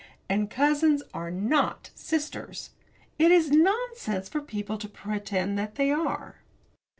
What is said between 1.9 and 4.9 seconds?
sisters. It is nonsense for people to